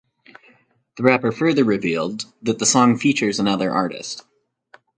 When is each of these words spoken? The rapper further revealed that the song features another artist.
The 0.97 1.03
rapper 1.03 1.31
further 1.31 1.63
revealed 1.63 2.25
that 2.41 2.57
the 2.57 2.65
song 2.65 2.97
features 2.97 3.39
another 3.39 3.69
artist. 3.69 4.23